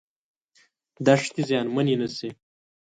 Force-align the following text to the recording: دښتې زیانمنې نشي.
دښتې 1.05 1.41
زیانمنې 1.49 1.95
نشي. 2.01 2.29